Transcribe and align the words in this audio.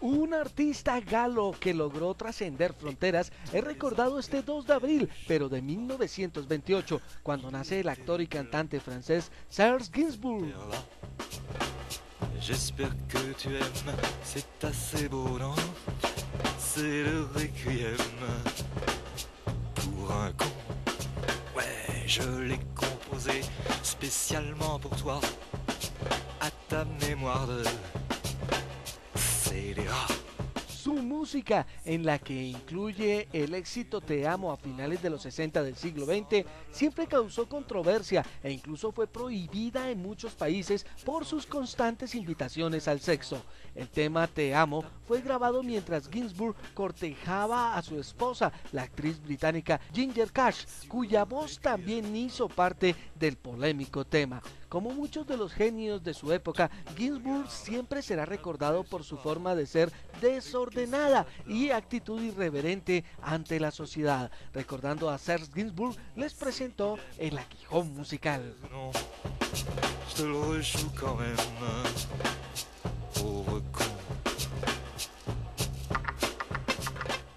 Un 0.00 0.34
artista 0.34 0.98
galo 1.00 1.54
que 1.60 1.72
logró 1.72 2.14
trascender 2.14 2.74
fronteras 2.74 3.32
es 3.52 3.62
recordado 3.62 4.18
este 4.18 4.42
2 4.42 4.66
de 4.66 4.72
abril, 4.72 5.08
pero 5.28 5.48
de 5.48 5.62
1928, 5.62 7.00
cuando 7.22 7.50
nace 7.50 7.80
el 7.80 7.88
actor 7.88 8.20
y 8.20 8.26
cantante 8.26 8.80
francés 8.80 9.30
Serge 9.48 9.90
Gainsbourg. 9.92 10.52
J'espère 12.40 12.90
que 13.06 13.32
tu 13.34 13.50
c'est 14.24 14.64
assez 14.64 15.08
beau, 15.08 15.38
C'est 16.58 17.04
le 17.04 17.28
requiem 17.36 17.96
pour 19.74 20.10
un 20.10 20.32
con. 20.32 20.50
Ouais, 21.54 22.02
je 22.08 22.22
spécialement 23.82 24.78
pour 24.78 24.96
toi, 24.96 25.20
à 26.40 26.50
ta 26.68 26.84
mémoire 27.06 27.46
de 27.46 27.62
scélérat. 29.14 30.21
Su 30.82 30.94
música, 30.94 31.64
en 31.84 32.04
la 32.04 32.18
que 32.18 32.42
incluye 32.42 33.28
el 33.32 33.54
éxito 33.54 34.00
Te 34.00 34.26
amo 34.26 34.50
a 34.50 34.56
finales 34.56 35.00
de 35.00 35.10
los 35.10 35.22
60 35.22 35.62
del 35.62 35.76
siglo 35.76 36.06
XX, 36.06 36.44
siempre 36.72 37.06
causó 37.06 37.48
controversia 37.48 38.26
e 38.42 38.50
incluso 38.50 38.90
fue 38.90 39.06
prohibida 39.06 39.90
en 39.90 40.02
muchos 40.02 40.34
países 40.34 40.84
por 41.04 41.24
sus 41.24 41.46
constantes 41.46 42.16
invitaciones 42.16 42.88
al 42.88 42.98
sexo. 42.98 43.44
El 43.76 43.90
tema 43.90 44.26
Te 44.26 44.56
amo 44.56 44.82
fue 45.06 45.20
grabado 45.20 45.62
mientras 45.62 46.08
Ginsburg 46.08 46.56
cortejaba 46.74 47.76
a 47.76 47.82
su 47.82 48.00
esposa, 48.00 48.52
la 48.72 48.82
actriz 48.82 49.22
británica 49.22 49.80
Ginger 49.94 50.32
Cash, 50.32 50.64
cuya 50.88 51.24
voz 51.24 51.60
también 51.60 52.16
hizo 52.16 52.48
parte 52.48 52.96
del 53.14 53.36
polémico 53.36 54.04
tema. 54.04 54.42
Como 54.72 54.88
muchos 54.88 55.26
de 55.26 55.36
los 55.36 55.52
genios 55.52 56.02
de 56.02 56.14
su 56.14 56.32
época, 56.32 56.70
Ginsburg 56.96 57.46
siempre 57.50 58.00
será 58.00 58.24
recordado 58.24 58.84
por 58.84 59.04
su 59.04 59.18
forma 59.18 59.54
de 59.54 59.66
ser 59.66 59.92
desordenada 60.22 61.26
y 61.46 61.68
actitud 61.68 62.18
irreverente 62.22 63.04
ante 63.20 63.60
la 63.60 63.70
sociedad. 63.70 64.30
Recordando 64.54 65.10
a 65.10 65.18
Serge 65.18 65.52
Ginsburg, 65.52 65.94
les 66.16 66.32
presentó 66.32 66.96
el 67.18 67.36
aguijón 67.36 67.92
musical. 67.92 68.54